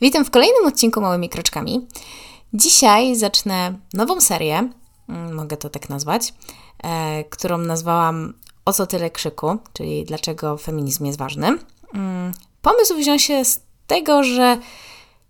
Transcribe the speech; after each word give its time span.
Witam 0.00 0.24
w 0.24 0.30
kolejnym 0.30 0.66
odcinku 0.66 1.00
Małymi 1.00 1.28
Kroczkami. 1.28 1.86
Dzisiaj 2.54 3.16
zacznę 3.16 3.78
nową 3.92 4.20
serię, 4.20 4.70
mm, 5.08 5.34
mogę 5.34 5.56
to 5.56 5.70
tak 5.70 5.88
nazwać, 5.88 6.34
e, 6.84 7.24
którą 7.24 7.58
nazwałam 7.58 8.34
O 8.64 8.72
co 8.72 8.86
tyle 8.86 9.10
krzyku, 9.10 9.56
czyli 9.72 10.04
dlaczego 10.04 10.56
feminizm 10.56 11.04
jest 11.04 11.18
ważny. 11.18 11.46
Mm, 11.94 12.32
pomysł 12.62 12.94
wziął 12.94 13.18
się 13.18 13.44
z 13.44 13.60
tego, 13.86 14.22
że 14.22 14.58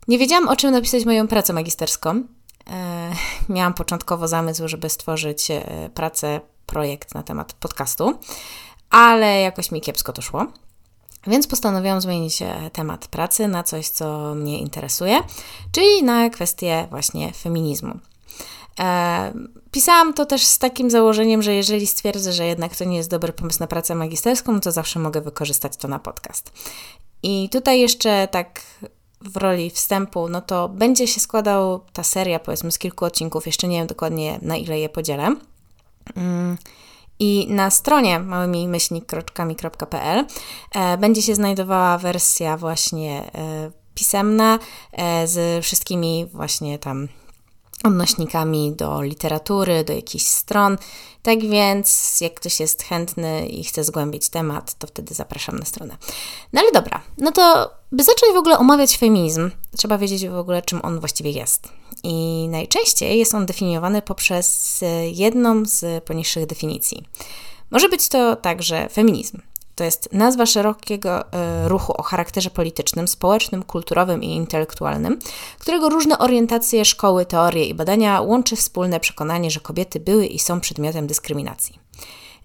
nie 0.08 0.18
wiedziałam 0.18 0.48
o 0.48 0.56
czym 0.56 0.70
napisać 0.70 1.04
moją 1.04 1.28
pracę 1.28 1.52
magisterską. 1.52 2.10
E, 2.70 3.12
miałam 3.54 3.74
początkowo 3.74 4.28
zamysł, 4.28 4.68
żeby 4.68 4.88
stworzyć 4.88 5.50
e, 5.50 5.90
pracę, 5.94 6.40
projekt 6.66 7.14
na 7.14 7.22
temat 7.22 7.52
podcastu, 7.52 8.18
ale 8.90 9.40
jakoś 9.40 9.70
mi 9.70 9.80
kiepsko 9.80 10.12
to 10.12 10.22
szło. 10.22 10.46
Więc 11.26 11.46
postanowiłam 11.46 12.00
zmienić 12.00 12.42
e, 12.42 12.70
temat 12.72 13.06
pracy 13.06 13.48
na 13.48 13.62
coś, 13.62 13.88
co 13.88 14.34
mnie 14.34 14.58
interesuje, 14.58 15.20
czyli 15.72 16.02
na 16.02 16.30
kwestię 16.30 16.86
właśnie 16.90 17.32
feminizmu. 17.32 17.98
E, 18.80 19.32
pisałam 19.70 20.14
to 20.14 20.26
też 20.26 20.44
z 20.44 20.58
takim 20.58 20.90
założeniem, 20.90 21.42
że 21.42 21.54
jeżeli 21.54 21.86
stwierdzę, 21.86 22.32
że 22.32 22.46
jednak 22.46 22.76
to 22.76 22.84
nie 22.84 22.96
jest 22.96 23.10
dobry 23.10 23.32
pomysł 23.32 23.60
na 23.60 23.66
pracę 23.66 23.94
magisterską, 23.94 24.60
to 24.60 24.72
zawsze 24.72 24.98
mogę 24.98 25.20
wykorzystać 25.20 25.76
to 25.76 25.88
na 25.88 25.98
podcast. 25.98 26.52
I 27.22 27.48
tutaj 27.48 27.80
jeszcze 27.80 28.28
tak 28.30 28.60
w 29.20 29.36
roli 29.36 29.70
wstępu, 29.70 30.28
no 30.28 30.40
to 30.40 30.68
będzie 30.68 31.06
się 31.08 31.20
składał 31.20 31.80
ta 31.92 32.02
seria, 32.02 32.38
powiedzmy, 32.38 32.72
z 32.72 32.78
kilku 32.78 33.04
odcinków. 33.04 33.46
Jeszcze 33.46 33.68
nie 33.68 33.78
wiem 33.78 33.86
dokładnie, 33.86 34.38
na 34.42 34.56
ile 34.56 34.78
je 34.78 34.88
podzielę. 34.88 35.36
Mm. 36.16 36.56
I 37.18 37.46
na 37.48 37.70
stronie 37.70 38.18
małymi 38.18 38.68
myślnikroczkami.pl 38.68 40.24
e, 40.74 40.98
będzie 40.98 41.22
się 41.22 41.34
znajdowała 41.34 41.98
wersja 41.98 42.56
właśnie 42.56 43.30
e, 43.34 43.70
pisemna 43.94 44.58
e, 44.92 45.26
z 45.26 45.64
wszystkimi 45.64 46.26
właśnie 46.32 46.78
tam 46.78 47.08
odnośnikami 47.84 48.72
do 48.72 49.02
literatury, 49.02 49.84
do 49.84 49.92
jakichś 49.92 50.24
stron. 50.24 50.78
Tak 51.22 51.40
więc, 51.40 52.20
jak 52.20 52.34
ktoś 52.34 52.60
jest 52.60 52.82
chętny 52.82 53.46
i 53.46 53.64
chce 53.64 53.84
zgłębić 53.84 54.28
temat, 54.28 54.74
to 54.74 54.86
wtedy 54.86 55.14
zapraszam 55.14 55.58
na 55.58 55.64
stronę. 55.64 55.96
No 56.52 56.60
ale 56.60 56.72
dobra, 56.72 57.00
no 57.18 57.32
to 57.32 57.70
by 57.94 58.04
zacząć 58.04 58.32
w 58.34 58.36
ogóle 58.36 58.58
omawiać 58.58 58.98
feminizm, 58.98 59.50
trzeba 59.76 59.98
wiedzieć 59.98 60.28
w 60.28 60.36
ogóle, 60.36 60.62
czym 60.62 60.80
on 60.82 61.00
właściwie 61.00 61.30
jest. 61.30 61.68
I 62.02 62.46
najczęściej 62.50 63.18
jest 63.18 63.34
on 63.34 63.46
definiowany 63.46 64.02
poprzez 64.02 64.80
jedną 65.12 65.64
z 65.64 66.04
poniższych 66.04 66.46
definicji. 66.46 67.04
Może 67.70 67.88
być 67.88 68.08
to 68.08 68.36
także 68.36 68.88
feminizm, 68.88 69.40
to 69.74 69.84
jest 69.84 70.08
nazwa 70.12 70.46
szerokiego 70.46 71.32
e, 71.32 71.68
ruchu 71.68 71.92
o 71.92 72.02
charakterze 72.02 72.50
politycznym, 72.50 73.08
społecznym, 73.08 73.62
kulturowym 73.62 74.22
i 74.22 74.34
intelektualnym, 74.34 75.18
którego 75.58 75.88
różne 75.88 76.18
orientacje, 76.18 76.84
szkoły, 76.84 77.26
teorie 77.26 77.64
i 77.64 77.74
badania 77.74 78.20
łączy 78.20 78.56
wspólne 78.56 79.00
przekonanie, 79.00 79.50
że 79.50 79.60
kobiety 79.60 80.00
były 80.00 80.26
i 80.26 80.38
są 80.38 80.60
przedmiotem 80.60 81.06
dyskryminacji. 81.06 81.83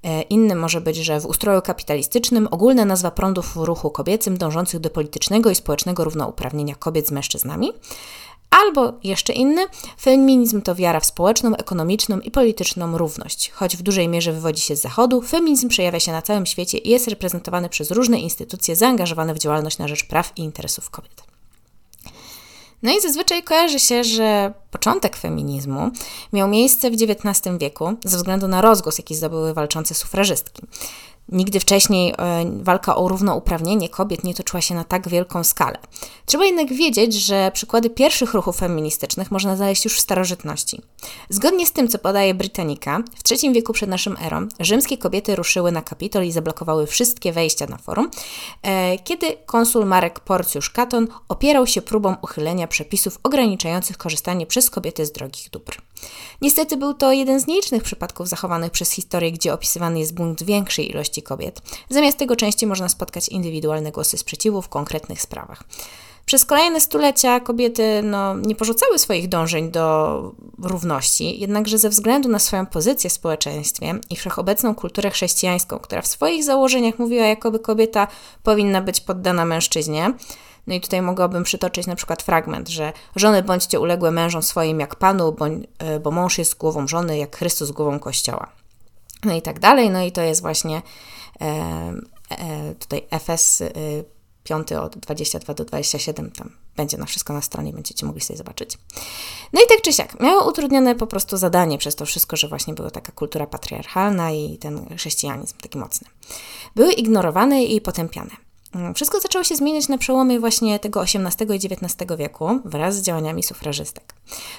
E, 0.04 0.22
innym 0.22 0.60
może 0.60 0.82
być, 0.82 0.98
że 0.98 1.20
w 1.20 1.26
ustroju 1.26 1.62
kapitalistycznym 1.62 2.48
ogólna 2.52 2.86
nazwa 2.86 3.12
prądów 3.12 3.54
w 3.54 3.58
ruchu 3.58 3.90
kobiecym 3.90 4.38
dążących 4.38 4.80
do 4.80 4.90
politycznego 4.90 5.50
i 5.50 5.56
społecznego 5.56 6.04
równouprawnienia 6.04 6.76
kobiet 6.76 7.08
z 7.08 7.12
mężczyznami, 7.12 7.74
Albo 8.50 8.94
jeszcze 9.04 9.34
inny, 9.34 9.66
feminizm 10.02 10.62
to 10.62 10.76
wiara 10.76 11.00
w 11.00 11.06
społeczną, 11.06 11.56
ekonomiczną 11.56 12.20
i 12.20 12.32
polityczną 12.32 12.98
równość. 12.98 13.52
Choć 13.52 13.78
w 13.78 13.82
dużej 13.82 14.08
mierze 14.08 14.34
wywodzi 14.34 14.62
się 14.62 14.76
z 14.76 14.82
Zachodu, 14.82 15.22
feminizm 15.22 15.70
przejawia 15.70 16.00
się 16.00 16.12
na 16.12 16.22
całym 16.22 16.46
świecie 16.46 16.78
i 16.78 16.90
jest 16.90 17.08
reprezentowany 17.08 17.70
przez 17.70 17.92
różne 17.92 18.20
instytucje 18.20 18.76
zaangażowane 18.76 19.34
w 19.34 19.40
działalność 19.40 19.78
na 19.78 19.88
rzecz 19.88 20.08
praw 20.08 20.34
i 20.36 20.42
interesów 20.42 20.90
kobiet. 20.90 21.29
No 22.84 22.92
i 22.92 23.02
zazwyczaj 23.02 23.44
kojarzy 23.44 23.80
się, 23.80 24.04
że 24.04 24.54
początek 24.72 25.18
feminizmu 25.18 25.92
miał 26.34 26.48
miejsce 26.48 26.92
w 26.92 26.94
XIX 26.94 27.58
wieku 27.58 27.94
ze 28.04 28.18
względu 28.18 28.48
na 28.48 28.62
rozgłos, 28.62 28.98
jaki 28.98 29.16
zdobyły 29.16 29.54
walczące 29.54 29.96
sufrażystki. 29.96 30.62
Nigdy 31.32 31.60
wcześniej 31.60 32.14
e, 32.18 32.46
walka 32.62 32.96
o 32.96 33.08
równouprawnienie 33.08 33.90
kobiet 33.90 34.24
nie 34.24 34.34
toczyła 34.34 34.62
się 34.62 34.76
na 34.76 34.84
tak 34.84 35.10
wielką 35.10 35.44
skalę. 35.44 35.78
Trzeba 36.26 36.46
jednak 36.46 36.74
wiedzieć, 36.74 37.14
że 37.14 37.52
przykłady 37.54 37.90
pierwszych 37.90 38.34
ruchów 38.34 38.58
feministycznych 38.58 39.32
można 39.32 39.56
znaleźć 39.56 39.86
już 39.86 39.98
w 39.98 40.00
starożytności. 40.00 40.82
Zgodnie 41.30 41.66
z 41.66 41.72
tym, 41.72 41.88
co 41.88 42.00
podaje 42.00 42.34
Britannica, 42.34 43.00
w 43.00 43.32
III 43.32 43.54
wieku 43.54 43.74
przed 43.74 43.90
naszą 43.90 44.18
erą 44.18 44.48
rzymskie 44.60 44.98
kobiety 44.98 45.36
ruszyły 45.36 45.72
na 45.72 45.82
Kapitol 45.82 46.24
i 46.26 46.32
zablokowały 46.32 46.88
wszystkie 46.88 47.34
wejścia 47.34 47.66
na 47.66 47.78
forum, 47.78 48.10
e, 48.62 48.98
kiedy 48.98 49.38
konsul 49.46 49.86
Marek 49.86 50.20
Porcjusz 50.20 50.70
Katon 50.70 51.08
opierał 51.30 51.68
się 51.68 51.82
próbą 51.82 52.16
uchylenia 52.22 52.68
przepisów 52.68 53.20
ograniczających 53.24 53.98
korzystanie 53.98 54.46
przez 54.46 54.70
kobiety 54.70 55.06
z 55.06 55.12
drogich 55.12 55.50
dóbr. 55.50 55.82
Niestety 56.42 56.78
był 56.78 56.94
to 56.94 57.12
jeden 57.12 57.40
z 57.40 57.48
nielicznych 57.48 57.84
przypadków 57.84 58.28
zachowanych 58.28 58.72
przez 58.72 58.92
historię, 58.92 59.32
gdzie 59.32 59.54
opisywany 59.54 60.00
jest 60.00 60.14
bunt 60.14 60.44
większej 60.44 60.92
ilości 60.92 61.22
kobiet. 61.22 61.62
Zamiast 61.90 62.18
tego 62.18 62.36
częściej 62.36 62.70
można 62.70 62.90
spotkać 62.90 63.30
indywidualne 63.30 63.92
głosy 63.92 64.18
sprzeciwu 64.18 64.62
w 64.62 64.70
konkretnych 64.70 65.22
sprawach. 65.22 65.64
Przez 66.30 66.46
kolejne 66.46 66.82
stulecia 66.82 67.40
kobiety 67.40 68.02
no, 68.04 68.36
nie 68.36 68.56
porzucały 68.56 69.00
swoich 69.00 69.28
dążeń 69.28 69.72
do 69.72 70.32
równości, 70.64 71.40
jednakże 71.40 71.78
ze 71.78 71.90
względu 71.90 72.30
na 72.30 72.40
swoją 72.40 72.66
pozycję 72.66 73.10
w 73.10 73.14
społeczeństwie 73.14 74.00
i 74.10 74.16
wszechobecną 74.16 74.76
kulturę 74.76 75.10
chrześcijańską, 75.10 75.80
która 75.80 76.02
w 76.02 76.08
swoich 76.08 76.44
założeniach 76.44 77.00
mówiła, 77.00 77.26
jakoby 77.26 77.60
kobieta 77.60 78.08
powinna 78.44 78.82
być 78.82 79.02
poddana 79.02 79.46
mężczyźnie, 79.46 80.14
no 80.68 80.76
i 80.76 80.82
tutaj 80.82 81.02
mogłabym 81.02 81.44
przytoczyć 81.44 81.88
na 81.88 81.96
przykład 81.96 82.24
fragment, 82.24 82.70
że 82.70 82.94
żony 83.16 83.44
bądźcie 83.44 83.80
uległe 83.80 84.12
mężom 84.12 84.44
swoim 84.44 84.80
jak 84.80 84.96
Panu, 84.96 85.32
bo, 85.32 85.48
e, 85.80 86.00
bo 86.00 86.12
mąż 86.12 86.38
jest 86.38 86.58
głową 86.58 86.88
żony, 86.88 87.18
jak 87.18 87.38
Chrystus 87.38 87.72
głową 87.72 88.00
Kościoła. 88.00 88.52
No 89.26 89.34
i 89.34 89.42
tak 89.42 89.60
dalej. 89.60 89.90
No 89.90 90.02
i 90.02 90.12
to 90.12 90.22
jest 90.22 90.42
właśnie 90.42 90.82
e, 91.42 91.46
e, 92.30 92.76
tutaj 92.76 93.08
FS 93.20 93.62
e, 93.62 93.70
5 94.44 94.72
od 94.72 94.98
22 94.98 95.54
do 95.54 95.66
27, 95.66 96.32
tam 96.32 96.52
będzie 96.76 96.98
na 96.98 97.06
wszystko 97.06 97.34
na 97.34 97.42
stronie, 97.42 97.74
będziecie 97.74 98.06
mogli 98.06 98.22
sobie 98.22 98.38
zobaczyć. 98.38 98.78
No 99.54 99.62
i 99.62 99.68
tak 99.70 99.82
czy 99.82 99.94
siak, 99.94 100.20
miało 100.20 100.50
utrudnione 100.50 100.96
po 100.96 101.08
prostu 101.08 101.38
zadanie 101.38 101.78
przez 101.78 101.96
to 101.96 102.06
wszystko, 102.06 102.38
że 102.38 102.48
właśnie 102.48 102.74
była 102.74 102.92
taka 102.92 103.12
kultura 103.12 103.48
patriarchalna 103.48 104.32
i 104.32 104.58
ten 104.58 104.98
chrześcijanizm 104.98 105.58
taki 105.58 105.78
mocny. 105.78 106.08
Były 106.76 106.94
ignorowane 106.94 107.64
i 107.64 107.82
potępiane. 107.82 108.49
Mm, 108.76 108.94
wszystko 108.94 109.20
zaczęło 109.20 109.44
się 109.44 109.56
zmieniać 109.56 109.88
na 109.88 109.98
przełomie 109.98 110.40
właśnie 110.40 110.80
tego 110.80 111.04
XVIII 111.04 111.52
i 111.52 111.74
XIX 111.74 112.18
wieku 112.18 112.60
wraz 112.66 112.96
z 112.96 113.02
działaniami 113.02 113.44
sufrażystek. 113.44 114.14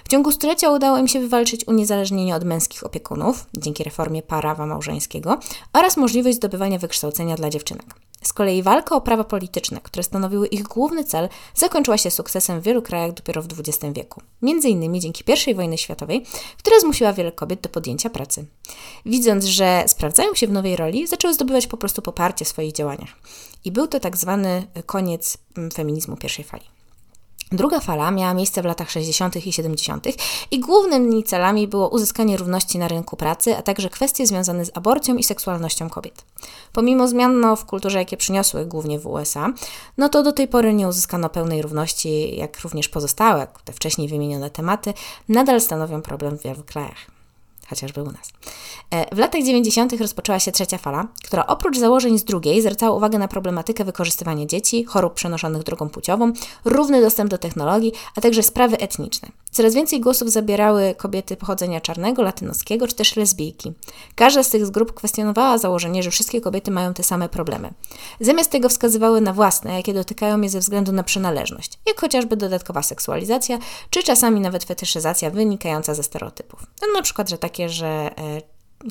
W 0.04 0.08
ciągu 0.08 0.32
stulecia 0.32 0.70
udało 0.70 0.98
im 0.98 1.08
się 1.08 1.20
wywalczyć 1.20 1.68
uniezależnienie 1.68 2.34
od 2.34 2.44
męskich 2.44 2.86
opiekunów 2.86 3.46
dzięki 3.54 3.84
reformie 3.84 4.22
prawa 4.22 4.66
małżeńskiego 4.66 5.38
oraz 5.72 5.96
możliwość 5.96 6.36
zdobywania 6.36 6.78
wykształcenia 6.78 7.36
dla 7.36 7.50
dziewczynek. 7.50 7.86
Z 8.22 8.32
kolei 8.32 8.62
walka 8.62 8.96
o 8.96 9.00
prawa 9.00 9.24
polityczne, 9.24 9.80
które 9.80 10.02
stanowiły 10.02 10.46
ich 10.46 10.62
główny 10.62 11.04
cel, 11.04 11.28
zakończyła 11.54 11.98
się 11.98 12.10
sukcesem 12.10 12.60
w 12.60 12.64
wielu 12.64 12.82
krajach 12.82 13.12
dopiero 13.12 13.42
w 13.42 13.46
XX 13.46 13.94
wieku. 13.94 14.22
Między 14.42 14.68
innymi 14.68 15.00
dzięki 15.00 15.24
I 15.46 15.54
wojnie 15.54 15.78
światowej, 15.78 16.24
która 16.58 16.80
zmusiła 16.80 17.12
wiele 17.12 17.32
kobiet 17.32 17.60
do 17.60 17.68
podjęcia 17.68 18.10
pracy. 18.10 18.46
Widząc, 19.06 19.44
że 19.44 19.84
sprawdzają 19.86 20.34
się 20.34 20.46
w 20.46 20.52
nowej 20.52 20.76
roli, 20.76 21.06
zaczęły 21.06 21.34
zdobywać 21.34 21.66
po 21.66 21.76
prostu 21.76 22.02
poparcie 22.02 22.44
w 22.44 22.48
swoich 22.48 22.72
działaniach. 22.72 23.10
I 23.64 23.72
był 23.72 23.86
to 23.86 24.00
tak 24.00 24.16
zwany 24.16 24.66
koniec 24.86 25.38
mm, 25.56 25.70
feminizmu 25.70 26.16
pierwszej 26.16 26.44
fali. 26.44 26.79
Druga 27.52 27.80
fala 27.80 28.10
miała 28.10 28.34
miejsce 28.34 28.62
w 28.62 28.64
latach 28.64 28.90
60. 28.90 29.46
i 29.46 29.52
70. 29.52 30.06
i 30.50 30.60
głównymi 30.60 31.24
celami 31.24 31.68
było 31.68 31.88
uzyskanie 31.88 32.36
równości 32.36 32.78
na 32.78 32.88
rynku 32.88 33.16
pracy, 33.16 33.56
a 33.56 33.62
także 33.62 33.88
kwestie 33.88 34.26
związane 34.26 34.64
z 34.64 34.70
aborcją 34.74 35.16
i 35.16 35.22
seksualnością 35.22 35.90
kobiet. 35.90 36.24
Pomimo 36.72 37.08
zmian 37.08 37.40
no, 37.40 37.56
w 37.56 37.64
kulturze, 37.64 37.98
jakie 37.98 38.16
przyniosły 38.16 38.66
głównie 38.66 38.98
w 38.98 39.06
USA, 39.06 39.52
no 39.98 40.08
to 40.08 40.22
do 40.22 40.32
tej 40.32 40.48
pory 40.48 40.74
nie 40.74 40.88
uzyskano 40.88 41.28
pełnej 41.28 41.62
równości, 41.62 42.36
jak 42.36 42.60
również 42.60 42.88
pozostałe, 42.88 43.46
te 43.64 43.72
wcześniej 43.72 44.08
wymienione 44.08 44.50
tematy, 44.50 44.94
nadal 45.28 45.60
stanowią 45.60 46.02
problem 46.02 46.38
w 46.38 46.42
wielu 46.42 46.62
krajach 46.62 47.19
chociażby 47.70 48.02
u 48.02 48.06
nas. 48.06 48.32
E, 48.90 49.14
w 49.14 49.18
latach 49.18 49.42
90. 49.42 49.92
rozpoczęła 50.00 50.38
się 50.38 50.52
trzecia 50.52 50.78
fala, 50.78 51.08
która 51.24 51.46
oprócz 51.46 51.78
założeń 51.78 52.18
z 52.18 52.24
drugiej 52.24 52.62
zwracała 52.62 52.96
uwagę 52.96 53.18
na 53.18 53.28
problematykę 53.28 53.84
wykorzystywania 53.84 54.46
dzieci, 54.46 54.84
chorób 54.84 55.14
przenoszonych 55.14 55.62
drogą 55.62 55.88
płciową, 55.88 56.32
równy 56.64 57.00
dostęp 57.00 57.30
do 57.30 57.38
technologii, 57.38 57.92
a 58.16 58.20
także 58.20 58.42
sprawy 58.42 58.78
etniczne. 58.78 59.28
Coraz 59.50 59.74
więcej 59.74 60.00
głosów 60.00 60.30
zabierały 60.30 60.94
kobiety 60.94 61.36
pochodzenia 61.36 61.80
czarnego, 61.80 62.22
latynoskiego 62.22 62.88
czy 62.88 62.94
też 62.94 63.16
lesbijki. 63.16 63.72
Każda 64.14 64.42
z 64.42 64.50
tych 64.50 64.70
grup 64.70 64.94
kwestionowała 64.94 65.58
założenie, 65.58 66.02
że 66.02 66.10
wszystkie 66.10 66.40
kobiety 66.40 66.70
mają 66.70 66.94
te 66.94 67.02
same 67.02 67.28
problemy. 67.28 67.70
Zamiast 68.20 68.50
tego 68.50 68.68
wskazywały 68.68 69.20
na 69.20 69.32
własne, 69.32 69.76
jakie 69.76 69.94
dotykają 69.94 70.40
je 70.40 70.48
ze 70.48 70.60
względu 70.60 70.92
na 70.92 71.02
przynależność, 71.02 71.78
jak 71.86 72.00
chociażby 72.00 72.36
dodatkowa 72.36 72.82
seksualizacja, 72.82 73.58
czy 73.90 74.02
czasami 74.02 74.40
nawet 74.40 74.64
fetyszyzacja 74.64 75.30
wynikająca 75.30 75.94
ze 75.94 76.02
stereotypów. 76.02 76.66
No, 76.82 76.88
na 76.94 77.02
przykład, 77.02 77.30
że 77.30 77.38
takie, 77.38 77.68
że 77.68 77.86
e, 77.86 78.40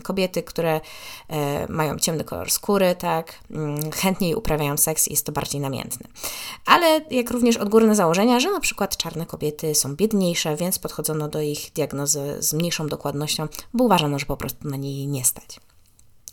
kobiety, 0.04 0.44
które 0.44 0.82
e, 1.28 1.68
mają 1.70 1.98
ciemny 1.98 2.24
kolor 2.24 2.52
skóry, 2.52 2.96
tak, 2.96 3.40
mm, 3.52 3.92
chętniej 3.92 4.36
uprawiają 4.36 4.78
seks 4.78 5.08
i 5.08 5.12
jest 5.12 5.26
to 5.26 5.32
bardziej 5.32 5.62
namiętne. 5.62 6.08
Ale 6.70 7.02
jak 7.12 7.32
również 7.32 7.58
odgórne 7.58 7.96
założenia, 7.96 8.40
że 8.40 8.52
na 8.52 8.60
przykład 8.60 8.98
czarne 8.98 9.26
kobiety 9.26 9.76
są 9.76 9.96
biedniejsze, 9.96 10.56
więc 10.56 10.80
podchodzono 10.80 11.28
do 11.28 11.42
ich 11.42 11.72
diagnozy 11.76 12.38
z 12.40 12.54
mniejszą 12.54 12.88
dokładnością, 12.88 13.48
bo 13.74 13.84
uważano, 13.84 14.20
że 14.20 14.26
po 14.26 14.38
prostu 14.38 14.68
na 14.68 14.78
niej 14.78 15.08
nie 15.08 15.26
stać. 15.26 15.60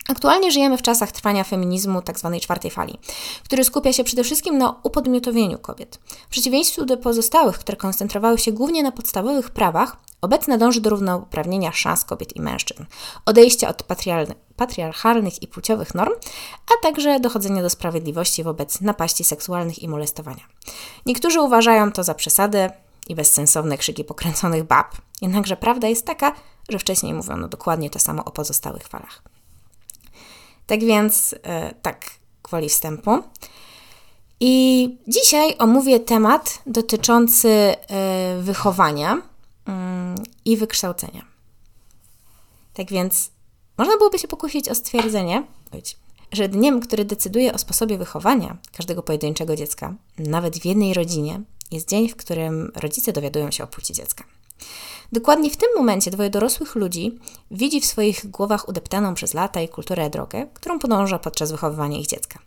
Aktualnie 0.08 0.52
żyjemy 0.52 0.78
w 0.78 0.82
czasach 0.82 1.12
trwania 1.12 1.44
feminizmu 1.44 2.02
tzw. 2.02 2.30
Tak 2.32 2.42
czwartej 2.42 2.70
fali, 2.70 2.98
który 3.44 3.64
skupia 3.64 3.92
się 3.92 4.04
przede 4.04 4.24
wszystkim 4.24 4.58
na 4.58 4.80
upodmiotowieniu 4.82 5.58
kobiet. 5.58 5.96
W 6.26 6.28
przeciwieństwie 6.28 6.84
do 6.84 6.96
pozostałych, 6.96 7.58
które 7.58 7.76
koncentrowały 7.76 8.38
się 8.38 8.52
głównie 8.52 8.82
na 8.82 8.92
podstawowych 8.92 9.50
prawach, 9.50 9.96
obecne 10.20 10.58
dąży 10.58 10.80
do 10.80 10.90
równouprawnienia 10.90 11.72
szans 11.72 12.04
kobiet 12.04 12.36
i 12.36 12.40
mężczyzn, 12.40 12.84
odejścia 13.26 13.68
od 13.68 13.82
patriarchalnych 14.56 15.42
i 15.42 15.48
płciowych 15.48 15.94
norm, 15.94 16.12
a 16.66 16.82
także 16.82 17.20
dochodzenia 17.20 17.62
do 17.62 17.70
sprawiedliwości 17.70 18.44
wobec 18.44 18.80
napaści 18.80 19.24
seksualnych 19.24 19.82
i 19.82 19.88
molestowania. 19.88 20.42
Niektórzy 21.06 21.40
uważają 21.40 21.92
to 21.92 22.04
za 22.04 22.14
przesady 22.14 22.70
i 23.08 23.14
bezsensowne 23.14 23.78
krzyki 23.78 24.04
pokręconych 24.04 24.64
bab, 24.64 24.96
jednakże 25.22 25.56
prawda 25.56 25.88
jest 25.88 26.06
taka, 26.06 26.32
że 26.68 26.78
wcześniej 26.78 27.14
mówiono 27.14 27.48
dokładnie 27.48 27.90
to 27.90 27.98
samo 27.98 28.24
o 28.24 28.30
pozostałych 28.30 28.82
falach. 28.82 29.22
Tak 30.66 30.80
więc, 30.80 31.34
e, 31.42 31.74
tak, 31.74 32.10
gwoli 32.42 32.68
wstępu. 32.68 33.22
I 34.40 34.96
dzisiaj 35.08 35.54
omówię 35.58 36.00
temat 36.00 36.62
dotyczący 36.66 37.48
e, 37.48 37.76
wychowania 38.42 39.22
mm, 39.66 40.14
i 40.44 40.56
wykształcenia. 40.56 41.24
Tak 42.74 42.90
więc, 42.90 43.30
można 43.78 43.96
byłoby 43.96 44.18
się 44.18 44.28
pokusić 44.28 44.68
o 44.68 44.74
stwierdzenie, 44.74 45.46
że 46.32 46.48
dniem, 46.48 46.80
który 46.80 47.04
decyduje 47.04 47.52
o 47.52 47.58
sposobie 47.58 47.98
wychowania 47.98 48.56
każdego 48.76 49.02
pojedynczego 49.02 49.56
dziecka, 49.56 49.94
nawet 50.18 50.58
w 50.58 50.64
jednej 50.64 50.94
rodzinie, 50.94 51.40
jest 51.70 51.88
dzień, 51.88 52.08
w 52.08 52.16
którym 52.16 52.72
rodzice 52.74 53.12
dowiadują 53.12 53.50
się 53.50 53.64
o 53.64 53.66
płci 53.66 53.92
dziecka. 53.92 54.24
Dokładnie 55.12 55.50
w 55.50 55.56
tym 55.56 55.68
momencie 55.76 56.10
dwoje 56.10 56.30
dorosłych 56.30 56.74
ludzi 56.74 57.18
widzi 57.50 57.80
w 57.80 57.86
swoich 57.86 58.30
głowach 58.30 58.68
udeptaną 58.68 59.14
przez 59.14 59.34
lata 59.34 59.60
i 59.60 59.68
kulturę 59.68 60.10
drogę, 60.10 60.46
którą 60.54 60.78
podąża 60.78 61.18
podczas 61.18 61.52
wychowywania 61.52 61.98
ich 61.98 62.06
dziecka. 62.06 62.38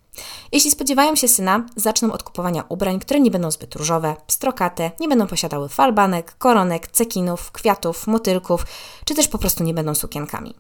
Jeśli 0.52 0.72
spodziewają 0.72 1.16
się 1.16 1.28
syna, 1.28 1.66
zaczną 1.76 2.12
od 2.12 2.24
kupowania 2.24 2.64
ubrań, 2.70 3.00
które 3.00 3.20
nie 3.20 3.32
będą 3.32 3.52
zbyt 3.52 3.76
różowe, 3.76 4.16
pstrokate, 4.28 4.92
nie 5.00 5.08
będą 5.08 5.28
posiadały 5.28 5.70
falbanek, 5.70 6.36
koronek, 6.38 6.88
cekinów, 6.88 7.52
kwiatów, 7.52 8.08
motylków, 8.08 8.66
czy 9.06 9.16
też 9.16 9.28
po 9.28 9.38
prostu 9.38 9.64
nie 9.64 9.74
będą 9.74 9.96
sukienkami. 9.96 10.56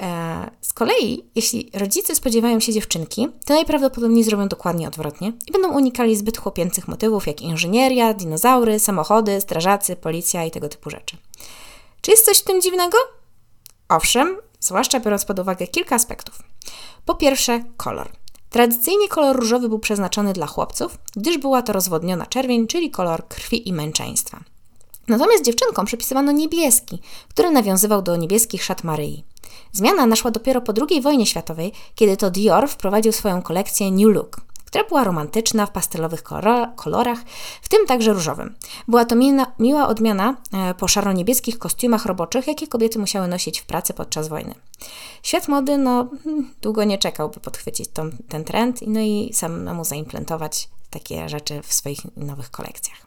E, 0.00 0.50
z 0.60 0.72
kolei, 0.72 1.24
jeśli 1.34 1.70
rodzice 1.74 2.14
spodziewają 2.14 2.60
się 2.60 2.72
dziewczynki, 2.72 3.28
to 3.44 3.54
najprawdopodobniej 3.54 4.24
zrobią 4.24 4.48
dokładnie 4.48 4.88
odwrotnie 4.88 5.32
i 5.48 5.52
będą 5.52 5.72
unikali 5.72 6.16
zbyt 6.16 6.38
chłopięcych 6.38 6.88
motywów 6.88 7.26
jak 7.26 7.42
inżynieria, 7.42 8.14
dinozaury, 8.14 8.78
samochody, 8.78 9.40
strażacy, 9.40 9.96
policja 9.96 10.44
i 10.44 10.50
tego 10.50 10.68
typu 10.68 10.90
rzeczy. 10.90 11.16
Czy 12.00 12.10
jest 12.10 12.24
coś 12.24 12.38
w 12.38 12.44
tym 12.44 12.60
dziwnego? 12.60 12.98
Owszem, 13.88 14.36
zwłaszcza 14.60 15.00
biorąc 15.00 15.24
pod 15.24 15.38
uwagę 15.38 15.66
kilka 15.66 15.94
aspektów. 15.94 16.38
Po 17.04 17.14
pierwsze, 17.14 17.64
kolor. 17.76 18.08
Tradycyjnie 18.50 19.08
kolor 19.08 19.36
różowy 19.36 19.68
był 19.68 19.78
przeznaczony 19.78 20.32
dla 20.32 20.46
chłopców, 20.46 20.98
gdyż 21.16 21.38
była 21.38 21.62
to 21.62 21.72
rozwodniona 21.72 22.26
czerwień, 22.26 22.66
czyli 22.66 22.90
kolor 22.90 23.28
krwi 23.28 23.68
i 23.68 23.72
męczeństwa. 23.72 24.40
Natomiast 25.08 25.44
dziewczynkom 25.44 25.86
przypisywano 25.86 26.32
niebieski, 26.32 26.98
który 27.28 27.50
nawiązywał 27.50 28.02
do 28.02 28.16
niebieskich 28.16 28.64
szat 28.64 28.84
Maryi. 28.84 29.24
Zmiana 29.72 30.06
naszła 30.06 30.30
dopiero 30.30 30.60
po 30.60 30.72
II 30.88 31.00
wojnie 31.00 31.26
światowej, 31.26 31.72
kiedy 31.94 32.16
to 32.16 32.30
Dior 32.30 32.68
wprowadził 32.68 33.12
swoją 33.12 33.42
kolekcję 33.42 33.90
New 33.90 34.14
Look, 34.14 34.40
która 34.64 34.84
była 34.84 35.04
romantyczna 35.04 35.66
w 35.66 35.70
pastelowych 35.70 36.22
kolorach, 36.76 37.18
w 37.62 37.68
tym 37.68 37.86
także 37.86 38.12
różowym. 38.12 38.54
Była 38.88 39.04
to 39.04 39.16
miła 39.58 39.88
odmiana 39.88 40.36
e, 40.52 40.74
po 40.74 40.88
szaro-niebieskich 40.88 41.58
kostiumach 41.58 42.06
roboczych, 42.06 42.46
jakie 42.46 42.66
kobiety 42.66 42.98
musiały 42.98 43.28
nosić 43.28 43.60
w 43.60 43.66
pracy 43.66 43.94
podczas 43.94 44.28
wojny. 44.28 44.54
Świat 45.22 45.48
mody 45.48 45.78
no, 45.78 46.08
hmm, 46.24 46.54
długo 46.62 46.84
nie 46.84 46.98
czekał, 46.98 47.30
by 47.30 47.40
podchwycić 47.40 47.88
tą, 47.88 48.10
ten 48.28 48.44
trend 48.44 48.80
no 48.86 49.00
i 49.00 49.30
samemu 49.32 49.84
zaimplementować 49.84 50.68
takie 50.90 51.28
rzeczy 51.28 51.62
w 51.62 51.74
swoich 51.74 52.00
nowych 52.16 52.50
kolekcjach. 52.50 52.98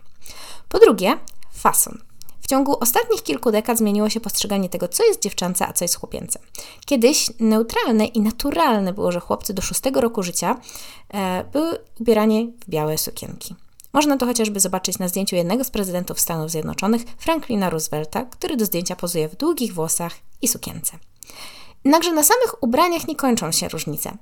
Po 0.70 0.80
drugie, 0.80 1.18
fason. 1.52 2.02
W 2.42 2.48
ciągu 2.48 2.78
ostatnich 2.80 3.24
kilku 3.24 3.52
dekad 3.52 3.78
zmieniło 3.78 4.10
się 4.10 4.20
postrzeganie 4.20 4.70
tego, 4.70 4.88
co 4.88 5.06
jest 5.06 5.22
dziewczęce, 5.22 5.68
a 5.68 5.74
co 5.74 5.86
jest 5.86 5.96
chłopięce. 5.96 6.40
Kiedyś 6.86 7.30
neutralne 7.40 8.06
i 8.06 8.22
naturalne 8.22 8.94
było, 8.94 9.12
że 9.12 9.20
chłopcy 9.20 9.54
do 9.54 9.62
szóstego 9.62 10.02
roku 10.02 10.24
życia 10.24 10.58
e, 11.14 11.44
były 11.44 11.78
ubierani 12.00 12.54
w 12.66 12.70
białe 12.70 12.98
sukienki. 12.98 13.56
Można 13.94 14.18
to 14.18 14.26
chociażby 14.26 14.60
zobaczyć 14.60 15.00
na 15.00 15.08
zdjęciu 15.08 15.36
jednego 15.36 15.64
z 15.64 15.70
prezydentów 15.70 16.20
Stanów 16.20 16.52
Zjednoczonych, 16.52 17.02
Franklina 17.18 17.70
Roosevelta, 17.70 18.26
który 18.26 18.58
do 18.58 18.66
zdjęcia 18.66 18.96
pozuje 18.96 19.30
w 19.30 19.36
długich 19.36 19.74
włosach 19.74 20.14
i 20.42 20.48
sukience. 20.48 20.98
Jednakże 21.86 22.12
na 22.12 22.24
samych 22.24 22.64
ubraniach 22.64 23.08
nie 23.08 23.16
kończą 23.16 23.52
się 23.52 23.70
różnice. 23.70 24.18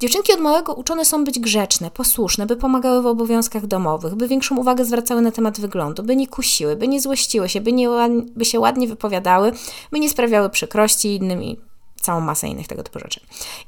Dziewczynki 0.00 0.32
od 0.32 0.40
małego 0.40 0.74
uczone 0.74 1.04
są 1.04 1.24
być 1.24 1.38
grzeczne, 1.38 1.90
posłuszne, 1.90 2.46
by 2.46 2.56
pomagały 2.56 3.02
w 3.02 3.06
obowiązkach 3.06 3.66
domowych, 3.66 4.14
by 4.14 4.28
większą 4.28 4.56
uwagę 4.56 4.84
zwracały 4.84 5.22
na 5.22 5.30
temat 5.30 5.60
wyglądu, 5.60 6.02
by 6.02 6.16
nie 6.16 6.28
kusiły, 6.28 6.76
by 6.76 6.88
nie 6.88 7.00
złościły 7.00 7.48
się, 7.48 7.60
by, 7.60 7.72
nie, 7.72 7.88
by 8.36 8.44
się 8.44 8.60
ładnie 8.60 8.88
wypowiadały, 8.88 9.52
by 9.90 10.00
nie 10.00 10.10
sprawiały 10.10 10.50
przykrości 10.50 11.16
innym 11.16 11.42
i 11.42 11.60
całą 12.00 12.20
masę 12.20 12.48
innych 12.48 12.68
tego 12.68 12.82
typu 12.82 12.98
rzeczy. 12.98 13.20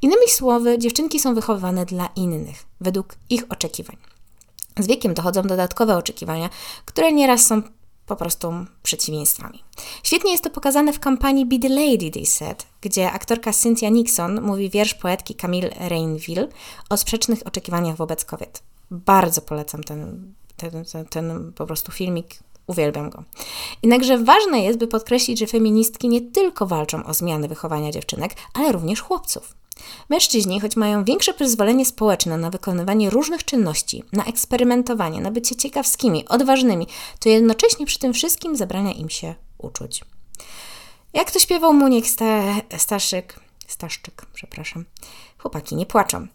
Innymi 0.03 0.29
słowy, 0.29 0.79
dziewczynki 0.79 1.21
są 1.21 1.35
wychowywane 1.35 1.87
dla 1.87 2.09
innych, 2.17 2.65
według 2.81 3.15
ich 3.31 3.45
oczekiwań. 3.49 3.97
Z 4.79 4.87
wiekiem 4.87 5.15
dochodzą 5.15 5.43
dodatkowe 5.43 5.97
oczekiwania, 5.97 6.49
które 6.85 7.13
nieraz 7.13 7.47
są 7.47 7.63
po 8.07 8.17
prostu 8.17 8.53
przeciwieństwami. 8.83 9.65
Świetnie 10.03 10.33
jest 10.33 10.45
to 10.45 10.51
pokazane 10.51 10.93
w 10.93 11.01
kampanii 11.01 11.47
Be 11.47 11.59
the 11.59 11.69
Lady, 11.69 12.11
they 12.11 12.27
said, 12.27 12.67
gdzie 12.81 13.13
aktorka 13.13 13.53
Cynthia 13.53 13.89
Nixon 13.89 14.41
mówi 14.41 14.71
wiersz 14.71 14.95
poetki 14.95 15.35
Camille 15.35 15.71
Rainville 15.89 16.49
o 16.91 16.97
sprzecznych 16.97 17.39
oczekiwaniach 17.45 17.97
wobec 17.97 18.25
kobiet. 18.25 18.63
Bardzo 18.91 19.41
polecam 19.41 19.85
ten, 19.85 20.33
ten, 20.57 20.85
ten, 20.85 21.07
ten 21.07 21.53
po 21.53 21.67
prostu 21.67 21.93
filmik, 21.93 22.39
uwielbiam 22.67 23.11
go. 23.11 23.25
Jednakże 23.83 24.19
ważne 24.19 24.61
jest, 24.61 24.79
by 24.79 24.87
podkreślić, 24.87 25.39
że 25.39 25.47
feministki 25.47 26.09
nie 26.09 26.21
tylko 26.21 26.67
walczą 26.67 27.05
o 27.05 27.15
zmiany 27.15 27.49
wychowania 27.49 27.91
dziewczynek, 27.91 28.35
ale 28.55 28.73
również 28.73 29.01
chłopców. 29.01 29.55
Mężczyźni, 30.09 30.61
choć 30.61 30.77
mają 30.77 31.05
większe 31.05 31.35
przyzwolenie 31.35 31.87
społeczne 31.87 32.39
na 32.39 32.51
wykonywanie 32.51 33.11
różnych 33.11 33.45
czynności, 33.45 34.05
na 34.13 34.25
eksperymentowanie, 34.25 35.21
na 35.21 35.31
bycie 35.31 35.57
ciekawskimi, 35.57 36.29
odważnymi, 36.29 36.87
to 37.21 37.29
jednocześnie 37.29 37.87
przy 37.87 37.99
tym 37.99 38.13
wszystkim 38.13 38.57
zabrania 38.57 38.93
im 38.93 39.11
się 39.11 39.35
uczuć. 39.59 40.05
Jak 41.13 41.31
to 41.31 41.39
śpiewał 41.39 41.75
Muniek 41.75 42.07
sta, 42.07 42.43
Staszyk, 42.77 43.41
Staszczyk, 43.67 44.27
przepraszam, 44.35 44.85
chłopaki 45.39 45.77
nie 45.77 45.87
płaczą, 45.87 46.27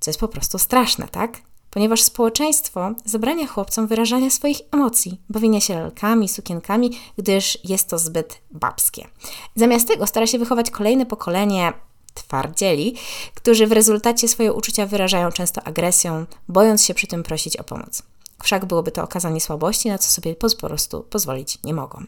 co 0.00 0.10
jest 0.10 0.20
po 0.20 0.28
prostu 0.28 0.58
straszne, 0.58 1.08
tak? 1.08 1.42
Ponieważ 1.70 2.02
społeczeństwo 2.02 2.90
zabrania 3.04 3.46
chłopcom 3.46 3.86
wyrażania 3.86 4.30
swoich 4.30 4.58
emocji, 4.72 5.20
bawienia 5.28 5.60
się 5.60 5.74
lalkami, 5.74 6.28
sukienkami, 6.28 6.90
gdyż 7.18 7.58
jest 7.64 7.88
to 7.88 7.98
zbyt 7.98 8.40
babskie. 8.50 9.06
Zamiast 9.54 9.88
tego 9.88 10.06
stara 10.06 10.26
się 10.26 10.38
wychować 10.38 10.70
kolejne 10.70 11.06
pokolenie 11.06 11.72
twardzieli, 12.14 12.94
którzy 13.34 13.66
w 13.66 13.72
rezultacie 13.72 14.28
swoje 14.28 14.52
uczucia 14.52 14.86
wyrażają 14.86 15.32
często 15.32 15.62
agresją, 15.62 16.26
bojąc 16.48 16.84
się 16.84 16.94
przy 16.94 17.06
tym 17.06 17.22
prosić 17.22 17.56
o 17.56 17.64
pomoc. 17.64 18.02
Wszak 18.42 18.64
byłoby 18.64 18.90
to 18.90 19.02
okazanie 19.02 19.40
słabości, 19.40 19.88
na 19.88 19.98
co 19.98 20.10
sobie 20.10 20.34
po 20.34 20.68
prostu 20.68 21.00
pozwolić 21.00 21.58
nie 21.64 21.74
mogą. 21.74 22.04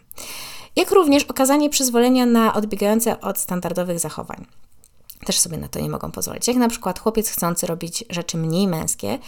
Jak 0.76 0.90
również 0.90 1.24
okazanie 1.24 1.70
przyzwolenia 1.70 2.26
na 2.26 2.54
odbiegające 2.54 3.20
od 3.20 3.38
standardowych 3.38 3.98
zachowań 3.98 4.46
też 5.24 5.38
sobie 5.38 5.58
na 5.58 5.68
to 5.68 5.80
nie 5.80 5.88
mogą 5.88 6.10
pozwolić. 6.10 6.48
Jak 6.48 6.56
na 6.56 6.68
przykład 6.68 6.98
chłopiec 6.98 7.30
chcący 7.30 7.66
robić 7.66 8.04
rzeczy 8.10 8.36
mniej 8.36 8.68
męskie, 8.68 9.18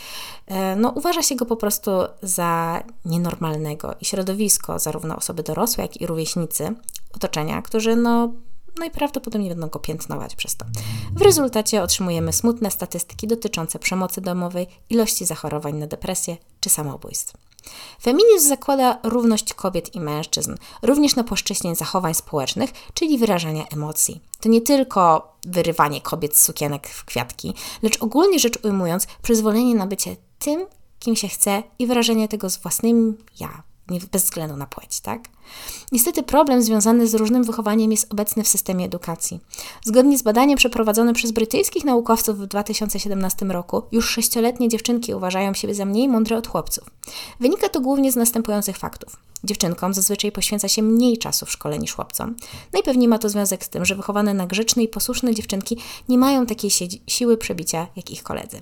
e, 0.47 0.77
no 0.77 0.89
uważa 0.89 1.23
się 1.23 1.37
go 1.37 1.47
po 1.47 1.57
prostu 1.57 1.91
za 2.23 2.83
nienormalnego 3.05 3.95
i 4.01 4.05
środowisko, 4.05 4.79
zarówno 4.79 5.17
osoby 5.17 5.43
dorosłe, 5.43 5.83
jak 5.83 6.01
i 6.01 6.07
rówieśnicy 6.07 6.75
otoczenia, 7.15 7.63
którzy 7.63 7.97
no 7.97 8.33
najprawdopodobniej 8.79 9.51
będą 9.51 9.69
go 9.69 9.79
piętnować 9.79 10.37
przez 10.37 10.57
to. 10.57 10.65
W 11.17 11.23
rezultacie 11.23 11.83
otrzymujemy 11.83 12.33
smutne 12.33 12.71
statystyki 12.71 13.27
dotyczące 13.27 13.79
przemocy 13.79 14.21
domowej, 14.21 14.67
ilości 14.91 15.27
zachorowań 15.27 15.75
na 15.75 15.87
depresję 15.87 16.37
czy 16.61 16.71
samobójstw. 16.71 17.35
Feminizm 18.03 18.49
zakłada 18.49 18.99
równość 19.03 19.55
kobiet 19.55 19.95
i 19.95 20.01
mężczyzn, 20.01 20.55
również 20.83 21.17
na 21.17 21.25
płaszczyźnie 21.25 21.77
zachowań 21.77 22.15
społecznych, 22.15 22.71
czyli 22.95 23.19
wyrażania 23.19 23.65
emocji. 23.69 24.21
To 24.41 24.49
nie 24.49 24.61
tylko 24.61 25.33
wyrywanie 25.45 26.01
kobiet 26.01 26.37
z 26.37 26.43
sukienek 26.43 26.89
w 26.89 27.05
kwiatki, 27.05 27.55
lecz 27.83 28.03
ogólnie 28.03 28.39
rzecz 28.39 28.59
ujmując, 28.65 29.07
przyzwolenie 29.23 29.75
na 29.75 29.87
bycie 29.87 30.17
tym, 30.39 30.67
kim 30.99 31.17
się 31.17 31.29
chce 31.29 31.63
i 31.79 31.87
wyrażenie 31.87 32.29
tego 32.29 32.51
z 32.51 32.57
własnym 32.57 33.19
ja, 33.41 33.63
bez 34.13 34.25
względu 34.25 34.57
na 34.57 34.67
płeć, 34.67 35.01
tak? 35.01 35.29
Niestety 35.93 36.23
problem 36.23 36.63
związany 36.63 37.07
z 37.07 37.15
różnym 37.15 37.45
wychowaniem 37.45 37.91
jest 37.91 38.13
obecny 38.13 38.45
w 38.45 38.49
systemie 38.49 38.85
edukacji. 38.85 39.41
Zgodnie 39.85 40.19
z 40.19 40.23
badaniem 40.23 40.57
przeprowadzonym 40.57 41.15
przez 41.15 41.31
brytyjskich 41.33 41.85
naukowców 41.85 42.39
w 42.39 42.47
2017 42.47 43.47
roku, 43.47 43.83
już 43.93 44.11
sześcioletnie 44.11 44.69
dziewczynki 44.69 45.15
uważają 45.15 45.55
siebie 45.55 45.75
za 45.75 45.85
mniej 45.85 46.09
mądre 46.09 46.37
od 46.37 46.47
chłopców. 46.47 46.91
Wynika 47.41 47.69
to 47.69 47.81
głównie 47.81 48.13
z 48.13 48.17
następujących 48.17 48.77
faktów. 48.77 49.17
Dziewczynkom 49.45 49.95
zazwyczaj 49.95 50.33
poświęca 50.33 50.69
się 50.69 50.83
mniej 50.83 51.19
czasu 51.19 51.47
w 51.47 51.51
szkole 51.51 51.79
niż 51.79 51.93
chłopcom. 51.93 52.37
Najpewniej 52.73 53.09
ma 53.09 53.19
to 53.19 53.29
związek 53.29 53.65
z 53.65 53.69
tym, 53.69 53.85
że 53.85 53.95
wychowane 53.95 54.35
na 54.35 54.47
grzeczne 54.47 54.83
i 54.83 54.89
posłuszne 54.89 55.35
dziewczynki 55.35 55.77
nie 56.09 56.19
mają 56.19 56.47
takiej 56.47 56.71
si 56.71 56.89
siły 57.07 57.37
przebicia 57.37 57.87
jak 57.97 58.11
ich 58.11 58.23
koledzy. 58.23 58.61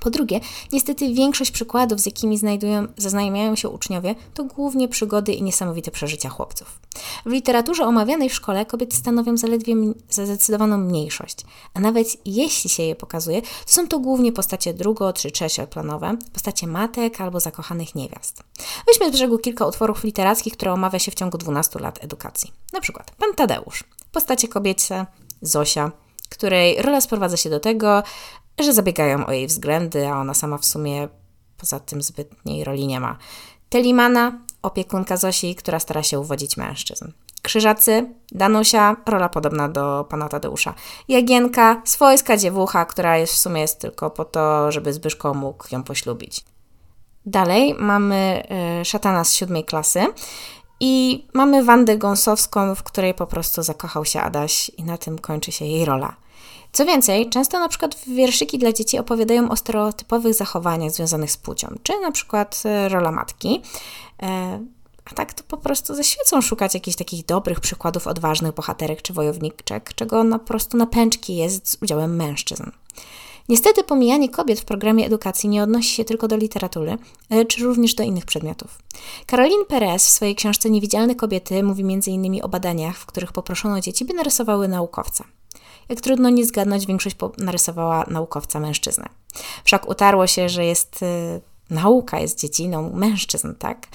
Po 0.00 0.10
drugie, 0.10 0.40
niestety 0.72 1.14
większość 1.14 1.50
przykładów, 1.50 2.00
z 2.00 2.06
jakimi 2.06 2.38
znajdują, 2.38 2.86
zaznajamiają 2.96 3.56
się 3.56 3.68
uczniowie, 3.68 4.14
to 4.34 4.44
głównie 4.44 4.88
przygody 4.88 5.32
i 5.32 5.42
niesamowite 5.42 5.90
przeżycia 5.90 6.28
chłopców. 6.28 6.80
W 7.26 7.30
literaturze 7.30 7.84
omawianej 7.84 8.28
w 8.28 8.34
szkole 8.34 8.66
kobiety 8.66 8.96
stanowią 8.96 9.36
zaledwie 9.36 9.74
zdecydowaną 10.10 10.78
mniejszość, 10.78 11.38
a 11.74 11.80
nawet 11.80 12.26
jeśli 12.26 12.70
się 12.70 12.82
je 12.82 12.96
pokazuje, 12.96 13.42
to 13.42 13.48
są 13.66 13.88
to 13.88 13.98
głównie 13.98 14.32
postacie 14.32 14.74
drugo- 14.74 15.12
czy 15.12 15.30
trzecioplanowe, 15.30 16.16
postacie 16.32 16.66
matek 16.66 17.20
albo 17.20 17.40
zakochanych 17.40 17.94
niewiast. 17.94 18.42
Weźmy 18.86 19.08
z 19.08 19.12
brzegu 19.12 19.38
kilka 19.38 19.66
utworów 19.66 20.04
literackich, 20.04 20.52
które 20.52 20.72
omawia 20.72 20.98
się 20.98 21.10
w 21.10 21.14
ciągu 21.14 21.38
12 21.38 21.78
lat 21.78 22.04
edukacji. 22.04 22.52
Na 22.72 22.80
przykład 22.80 23.10
Pan 23.10 23.34
Tadeusz, 23.34 23.84
postacie 24.12 24.48
kobiece, 24.48 25.06
Zosia, 25.42 25.90
której 26.28 26.82
rola 26.82 27.00
sprowadza 27.00 27.36
się 27.36 27.50
do 27.50 27.60
tego, 27.60 28.02
że 28.64 28.72
zabiegają 28.72 29.26
o 29.26 29.32
jej 29.32 29.46
względy, 29.46 30.08
a 30.08 30.20
ona 30.20 30.34
sama 30.34 30.58
w 30.58 30.64
sumie 30.64 31.08
poza 31.56 31.80
tym 31.80 32.02
zbytniej 32.02 32.64
roli 32.64 32.86
nie 32.86 33.00
ma. 33.00 33.16
Telimana, 33.68 34.38
opiekunka 34.62 35.16
Zosi, 35.16 35.54
która 35.54 35.80
stara 35.80 36.02
się 36.02 36.20
uwodzić 36.20 36.56
mężczyzn. 36.56 37.12
Krzyżacy, 37.42 38.14
Danusia, 38.32 38.96
rola 39.06 39.28
podobna 39.28 39.68
do 39.68 40.06
pana 40.08 40.28
Tadeusza. 40.28 40.74
Jagienka, 41.08 41.82
swojska 41.84 42.36
dziewucha, 42.36 42.84
która 42.84 43.16
jest 43.16 43.32
w 43.32 43.38
sumie 43.38 43.60
jest 43.60 43.80
tylko 43.80 44.10
po 44.10 44.24
to, 44.24 44.72
żeby 44.72 44.92
Zbyszko 44.92 45.34
mógł 45.34 45.64
ją 45.72 45.82
poślubić. 45.82 46.44
Dalej 47.26 47.74
mamy 47.78 48.42
y, 48.80 48.84
szatana 48.84 49.24
z 49.24 49.34
siódmej 49.34 49.64
klasy 49.64 50.06
i 50.80 51.24
mamy 51.34 51.64
Wandę 51.64 51.98
Gąsowską, 51.98 52.74
w 52.74 52.82
której 52.82 53.14
po 53.14 53.26
prostu 53.26 53.62
zakochał 53.62 54.04
się 54.04 54.20
Adaś 54.20 54.68
i 54.68 54.84
na 54.84 54.98
tym 54.98 55.18
kończy 55.18 55.52
się 55.52 55.64
jej 55.64 55.84
rola. 55.84 56.16
Co 56.72 56.86
więcej, 56.86 57.30
często 57.30 57.58
na 57.58 57.68
przykład 57.68 57.96
wierszyki 58.06 58.58
dla 58.58 58.72
dzieci 58.72 58.98
opowiadają 58.98 59.50
o 59.50 59.56
stereotypowych 59.56 60.34
zachowaniach 60.34 60.90
związanych 60.90 61.30
z 61.30 61.36
płcią, 61.36 61.74
czy 61.82 62.00
na 62.00 62.12
przykład 62.12 62.62
e, 62.64 62.88
rola 62.88 63.12
matki. 63.12 63.62
E, 64.22 64.60
a 65.04 65.14
tak 65.14 65.34
to 65.34 65.42
po 65.42 65.56
prostu 65.56 65.94
ze 65.94 66.04
świecą 66.04 66.40
szukać 66.40 66.74
jakichś 66.74 66.96
takich 66.96 67.24
dobrych 67.24 67.60
przykładów 67.60 68.06
odważnych 68.06 68.54
bohaterek 68.54 69.02
czy 69.02 69.12
wojowniczek, 69.12 69.94
czego 69.94 70.24
na 70.24 70.38
prostu 70.38 70.76
na 70.76 70.86
pęczki 70.86 71.36
jest 71.36 71.70
z 71.70 71.78
udziałem 71.82 72.16
mężczyzn. 72.16 72.70
Niestety 73.48 73.84
pomijanie 73.84 74.28
kobiet 74.28 74.60
w 74.60 74.64
programie 74.64 75.06
edukacji 75.06 75.48
nie 75.48 75.62
odnosi 75.62 75.94
się 75.94 76.04
tylko 76.04 76.28
do 76.28 76.36
literatury, 76.36 76.98
czy 77.48 77.64
również 77.64 77.94
do 77.94 78.02
innych 78.02 78.24
przedmiotów. 78.24 78.78
Caroline 79.26 79.64
Perez 79.64 80.06
w 80.06 80.10
swojej 80.10 80.34
książce 80.34 80.70
Niewidzialne 80.70 81.14
kobiety 81.14 81.62
mówi 81.62 81.82
m.in. 81.82 82.40
o 82.42 82.48
badaniach, 82.48 82.96
w 82.96 83.06
których 83.06 83.32
poproszono 83.32 83.80
dzieci, 83.80 84.04
by 84.04 84.14
narysowały 84.14 84.68
naukowca. 84.68 85.24
Jak 85.88 86.00
trudno 86.00 86.30
nie 86.30 86.46
zgadnąć, 86.46 86.86
większość 86.86 87.16
narysowała 87.38 88.04
naukowca 88.08 88.60
mężczyznę. 88.60 89.08
Wszak 89.64 89.88
utarło 89.88 90.26
się, 90.26 90.48
że 90.48 90.64
jest 90.64 91.02
y, 91.02 91.40
nauka 91.70 92.20
jest 92.20 92.40
dziedziną 92.40 92.92
mężczyzn, 92.92 93.54
tak? 93.54 93.86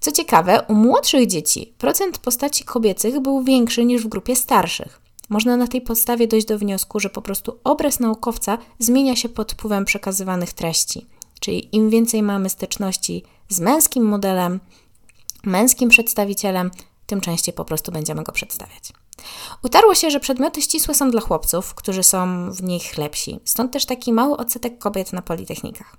Co 0.00 0.12
ciekawe, 0.12 0.62
u 0.68 0.74
młodszych 0.74 1.26
dzieci 1.26 1.74
procent 1.78 2.18
postaci 2.18 2.64
kobiecych 2.64 3.20
był 3.20 3.42
większy 3.42 3.84
niż 3.84 4.04
w 4.04 4.08
grupie 4.08 4.36
starszych. 4.36 5.00
Można 5.28 5.56
na 5.56 5.66
tej 5.66 5.80
podstawie 5.80 6.28
dojść 6.28 6.46
do 6.46 6.58
wniosku, 6.58 7.00
że 7.00 7.10
po 7.10 7.22
prostu 7.22 7.58
obraz 7.64 8.00
naukowca 8.00 8.58
zmienia 8.78 9.16
się 9.16 9.28
pod 9.28 9.52
wpływem 9.52 9.84
przekazywanych 9.84 10.52
treści. 10.52 11.06
Czyli 11.40 11.76
im 11.76 11.90
więcej 11.90 12.22
mamy 12.22 12.48
styczności 12.48 13.24
z 13.48 13.60
męskim 13.60 14.04
modelem, 14.04 14.60
męskim 15.44 15.88
przedstawicielem, 15.88 16.70
tym 17.06 17.20
częściej 17.20 17.54
po 17.54 17.64
prostu 17.64 17.92
będziemy 17.92 18.22
go 18.22 18.32
przedstawiać. 18.32 18.92
Utarło 19.62 19.94
się, 19.94 20.10
że 20.10 20.20
przedmioty 20.20 20.62
ścisłe 20.62 20.94
są 20.94 21.10
dla 21.10 21.20
chłopców, 21.20 21.74
którzy 21.74 22.02
są 22.02 22.52
w 22.52 22.62
nich 22.62 22.98
lepsi. 22.98 23.40
Stąd 23.44 23.72
też 23.72 23.86
taki 23.86 24.12
mały 24.12 24.36
odsetek 24.36 24.78
kobiet 24.78 25.12
na 25.12 25.22
politechnikach. 25.22 25.96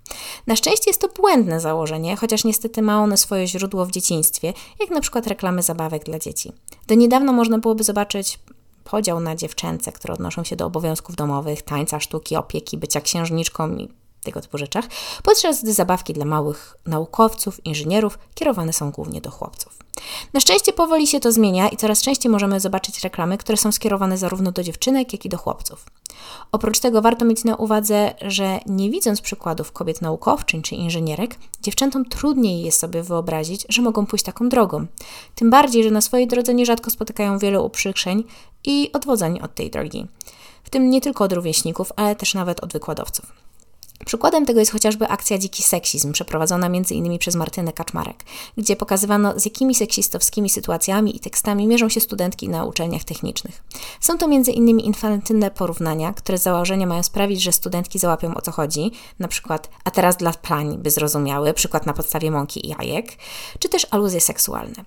Na 0.47 0.55
szczęście 0.55 0.89
jest 0.89 1.01
to 1.01 1.07
błędne 1.07 1.59
założenie, 1.59 2.15
chociaż 2.15 2.43
niestety 2.43 2.81
ma 2.81 3.03
ono 3.03 3.17
swoje 3.17 3.47
źródło 3.47 3.85
w 3.85 3.91
dzieciństwie, 3.91 4.53
jak 4.79 4.89
na 4.89 5.01
przykład 5.01 5.27
reklamy 5.27 5.61
zabawek 5.61 6.03
dla 6.03 6.19
dzieci. 6.19 6.51
Do 6.87 6.95
niedawno 6.95 7.33
można 7.33 7.57
byłoby 7.57 7.83
zobaczyć 7.83 8.39
podział 8.83 9.19
na 9.19 9.35
dziewczęce, 9.35 9.91
które 9.91 10.13
odnoszą 10.13 10.43
się 10.43 10.55
do 10.55 10.65
obowiązków 10.65 11.15
domowych, 11.15 11.61
tańca, 11.61 11.99
sztuki, 11.99 12.35
opieki, 12.35 12.77
bycia 12.77 13.01
księżniczką 13.01 13.75
i 13.75 13.89
tego 14.23 14.41
typu 14.41 14.57
rzeczach, 14.57 14.85
podczas 15.23 15.63
gdy 15.63 15.73
zabawki 15.73 16.13
dla 16.13 16.25
małych 16.25 16.77
naukowców, 16.85 17.65
inżynierów 17.65 18.19
kierowane 18.35 18.73
są 18.73 18.91
głównie 18.91 19.21
do 19.21 19.31
chłopców. 19.31 19.79
Na 20.33 20.39
szczęście 20.39 20.73
powoli 20.73 21.07
się 21.07 21.19
to 21.19 21.31
zmienia 21.31 21.69
i 21.69 21.77
coraz 21.77 22.01
częściej 22.01 22.31
możemy 22.31 22.59
zobaczyć 22.59 23.03
reklamy, 23.03 23.37
które 23.37 23.57
są 23.57 23.71
skierowane 23.71 24.17
zarówno 24.17 24.51
do 24.51 24.63
dziewczynek, 24.63 25.13
jak 25.13 25.25
i 25.25 25.29
do 25.29 25.37
chłopców. 25.37 25.85
Oprócz 26.51 26.79
tego 26.79 27.01
warto 27.01 27.25
mieć 27.25 27.43
na 27.43 27.55
uwadze, 27.55 28.13
że 28.21 28.59
nie 28.65 28.89
widząc 28.89 29.21
przykładów 29.21 29.71
kobiet 29.71 30.01
naukowczyń 30.01 30.61
czy 30.61 30.75
inżynierek, 30.75 31.35
dziewczętom 31.61 32.05
trudniej 32.05 32.61
jest 32.61 32.79
sobie 32.79 33.03
wyobrazić, 33.03 33.65
że 33.69 33.81
mogą 33.81 34.05
pójść 34.05 34.25
taką 34.25 34.49
drogą. 34.49 34.85
Tym 35.35 35.49
bardziej, 35.49 35.83
że 35.83 35.91
na 35.91 36.01
swojej 36.01 36.27
drodze 36.27 36.53
nierzadko 36.53 36.89
spotykają 36.89 37.37
wiele 37.37 37.61
uprzykrzeń 37.61 38.23
i 38.63 38.91
odwodzeń 38.93 39.39
od 39.39 39.55
tej 39.55 39.69
drogi. 39.69 40.07
W 40.63 40.69
tym 40.69 40.89
nie 40.89 41.01
tylko 41.01 41.23
od 41.23 41.33
rówieśników, 41.33 41.91
ale 41.95 42.15
też 42.15 42.33
nawet 42.33 42.63
od 42.63 42.73
wykładowców. 42.73 43.48
Przykładem 44.05 44.45
tego 44.45 44.59
jest 44.59 44.71
chociażby 44.71 45.07
akcja 45.07 45.37
Dziki 45.37 45.63
Seksizm, 45.63 46.11
przeprowadzona 46.11 46.67
m.in. 46.67 47.17
przez 47.17 47.35
Martynę 47.35 47.73
Kaczmarek, 47.73 48.23
gdzie 48.57 48.75
pokazywano, 48.75 49.39
z 49.39 49.45
jakimi 49.45 49.75
seksistowskimi 49.75 50.49
sytuacjami 50.49 51.15
i 51.15 51.19
tekstami 51.19 51.67
mierzą 51.67 51.89
się 51.89 51.99
studentki 51.99 52.49
na 52.49 52.65
uczelniach 52.65 53.03
technicznych. 53.03 53.63
Są 53.99 54.17
to 54.17 54.25
m.in. 54.25 54.79
infantylne 54.79 55.51
porównania, 55.51 56.13
które 56.13 56.37
z 56.37 56.43
założenia 56.43 56.85
mają 56.85 57.03
sprawić, 57.03 57.41
że 57.41 57.51
studentki 57.51 57.99
załapią 57.99 58.33
o 58.35 58.41
co 58.41 58.51
chodzi, 58.51 58.91
na 59.19 59.27
przykład 59.27 59.69
a 59.83 59.91
teraz 59.91 60.17
dla 60.17 60.33
plań 60.33 60.77
by 60.77 60.91
zrozumiały, 60.91 61.53
przykład 61.53 61.85
na 61.85 61.93
podstawie 61.93 62.31
mąki 62.31 62.65
i 62.65 62.69
jajek, 62.69 63.05
czy 63.59 63.69
też 63.69 63.87
aluzje 63.91 64.21
seksualne. 64.21 64.85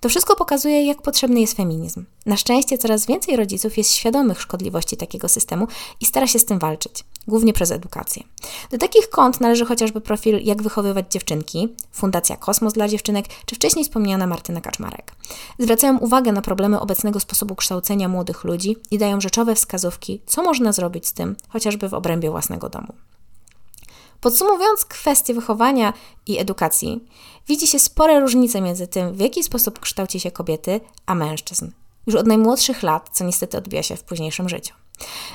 To 0.00 0.08
wszystko 0.08 0.36
pokazuje, 0.36 0.86
jak 0.86 1.02
potrzebny 1.02 1.40
jest 1.40 1.56
feminizm. 1.56 2.04
Na 2.26 2.36
szczęście 2.36 2.78
coraz 2.78 3.06
więcej 3.06 3.36
rodziców 3.36 3.78
jest 3.78 3.92
świadomych 3.92 4.40
szkodliwości 4.40 4.96
takiego 4.96 5.28
systemu 5.28 5.66
i 6.00 6.06
stara 6.06 6.26
się 6.26 6.38
z 6.38 6.44
tym 6.44 6.58
walczyć, 6.58 7.04
głównie 7.30 7.52
przez 7.52 7.70
edukację. 7.70 8.22
Do 8.70 8.78
takich 8.78 9.10
kont 9.10 9.40
należy 9.40 9.64
chociażby 9.64 10.00
profil 10.00 10.40
Jak 10.42 10.62
wychowywać 10.62 11.06
dziewczynki, 11.10 11.68
Fundacja 11.92 12.36
Kosmos 12.36 12.72
dla 12.72 12.88
dziewczynek, 12.88 13.26
czy 13.46 13.54
wcześniej 13.54 13.84
wspomniana 13.84 14.26
Martyna 14.26 14.60
Kaczmarek. 14.60 15.12
Zwracają 15.58 15.98
uwagę 15.98 16.32
na 16.32 16.42
problemy 16.42 16.80
obecnego 16.80 17.20
sposobu 17.20 17.54
kształcenia 17.54 18.08
młodych 18.08 18.44
ludzi 18.44 18.76
i 18.90 18.98
dają 18.98 19.20
rzeczowe 19.20 19.54
wskazówki, 19.54 20.20
co 20.26 20.42
można 20.42 20.72
zrobić 20.72 21.06
z 21.06 21.12
tym, 21.12 21.36
chociażby 21.48 21.88
w 21.88 21.94
obrębie 21.94 22.30
własnego 22.30 22.68
domu. 22.68 22.92
Podsumowując 24.20 24.84
kwestię 24.84 25.34
wychowania 25.34 25.92
i 26.26 26.38
edukacji, 26.38 27.04
widzi 27.48 27.66
się 27.66 27.78
spore 27.78 28.20
różnice 28.20 28.60
między 28.60 28.86
tym, 28.86 29.14
w 29.14 29.20
jaki 29.20 29.42
sposób 29.42 29.78
kształci 29.78 30.20
się 30.20 30.30
kobiety, 30.30 30.80
a 31.06 31.14
mężczyzn. 31.14 31.70
Już 32.06 32.16
od 32.16 32.26
najmłodszych 32.26 32.82
lat, 32.82 33.10
co 33.12 33.24
niestety 33.24 33.58
odbija 33.58 33.82
się 33.82 33.96
w 33.96 34.02
późniejszym 34.02 34.48
życiu. 34.48 34.74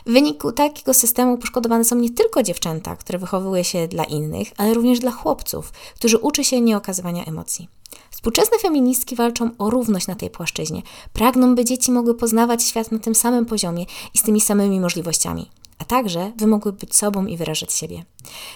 W 0.06 0.12
wyniku 0.12 0.52
takiego 0.52 0.94
systemu 0.94 1.38
poszkodowane 1.38 1.84
są 1.84 1.96
nie 1.96 2.10
tylko 2.10 2.44
dziewczęta, 2.44 2.96
które 2.96 3.20
wychowuje 3.20 3.64
się 3.64 3.88
dla 3.88 4.04
innych, 4.04 4.48
ale 4.58 4.74
również 4.74 5.00
dla 5.00 5.12
chłopców, 5.12 5.72
którzy 5.96 6.18
uczy 6.18 6.44
się 6.44 6.62
nieokazywania 6.62 7.26
emocji. 7.26 7.68
Współczesne 8.12 8.60
feministki 8.60 9.16
walczą 9.16 9.50
o 9.58 9.70
równość 9.70 10.08
na 10.08 10.16
tej 10.16 10.30
płaszczyźnie. 10.30 10.82
Pragną, 11.14 11.56
by 11.56 11.66
dzieci 11.66 11.92
mogły 11.92 12.16
poznawać 12.16 12.64
świat 12.64 12.92
na 12.92 13.00
tym 13.00 13.16
samym 13.16 13.46
poziomie 13.46 13.86
i 14.14 14.18
z 14.18 14.24
tymi 14.24 14.42
samymi 14.42 14.80
możliwościami 14.80 15.50
a 15.80 15.86
także 15.86 16.32
by 16.38 16.48
mogły 16.48 16.74
być 16.74 16.96
sobą 16.96 17.26
i 17.26 17.38
wyrażać 17.38 17.74
siebie. 17.74 18.06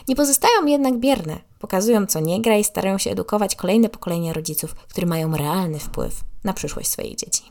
Nie 0.08 0.16
pozostają 0.16 0.66
jednak 0.66 0.98
bierne, 0.98 1.40
pokazują 1.60 2.06
co 2.06 2.20
nie 2.20 2.42
gra 2.42 2.58
i 2.58 2.64
starają 2.64 2.98
się 2.98 3.12
edukować 3.12 3.56
kolejne 3.56 3.90
pokolenia 3.90 4.34
rodziców, 4.34 4.76
którzy 4.76 5.08
mają 5.08 5.38
realny 5.38 5.80
wpływ 5.80 6.24
na 6.44 6.54
przyszłość 6.54 6.90
swoich 6.90 7.16
dzieci. 7.16 7.44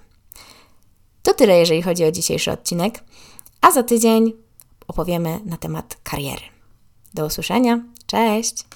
To 1.23 1.35
tyle, 1.35 1.59
jeżeli 1.59 1.83
chodzi 1.83 2.05
o 2.05 2.13
dzisiejszy 2.13 2.53
odcinek, 2.53 3.05
a 3.61 3.71
za 3.71 3.83
tydzień 3.83 4.33
opowiemy 4.89 5.41
na 5.45 5.57
temat 5.57 5.97
kariery. 6.03 6.43
Do 7.15 7.27
usłyszenia, 7.27 7.85
cześć! 8.07 8.67